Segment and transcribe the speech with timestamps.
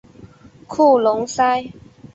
[0.65, 1.63] 库隆塞。